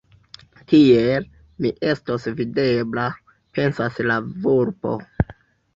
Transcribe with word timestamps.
“Tiel, 0.71 1.27
mi 1.65 1.73
estos 1.91 2.25
videbla!” 2.41 3.07
pensas 3.59 4.05
la 4.11 4.19
vulpo. 4.49 4.99